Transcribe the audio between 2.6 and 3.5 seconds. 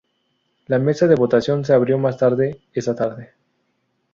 esa tarde.